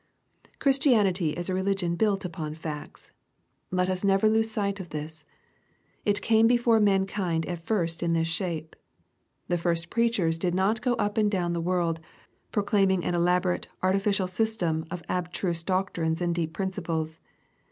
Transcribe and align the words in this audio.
Christianity 0.57 1.33
is 1.33 1.47
a 1.47 1.53
religion 1.53 1.95
built 1.95 2.25
upon 2.25 2.55
facts. 2.55 3.11
Let 3.69 3.87
us 3.87 4.03
never 4.03 4.27
lose 4.27 4.49
sight 4.49 4.79
of 4.79 4.89
this. 4.89 5.27
It 6.05 6.23
came 6.23 6.47
before 6.47 6.79
mankind 6.79 7.45
at 7.45 7.63
first 7.67 8.01
in 8.01 8.13
this 8.13 8.27
shape. 8.27 8.75
The 9.47 9.59
first 9.59 9.91
preachers 9.91 10.39
did 10.39 10.55
not 10.55 10.81
go 10.81 10.95
up 10.95 11.19
and 11.19 11.29
down 11.29 11.53
the 11.53 11.61
world, 11.61 11.99
proclaiming 12.51 13.03
an 13.05 13.13
elaborate, 13.13 13.67
artificial 13.83 14.25
system 14.27 14.85
of 14.89 15.03
abstruse 15.07 15.61
doctrines 15.61 16.19
and 16.19 16.33
deep 16.33 16.51
principles. 16.51 17.19